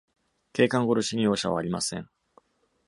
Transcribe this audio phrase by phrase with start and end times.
[0.53, 2.09] 警官殺しに容赦はありません！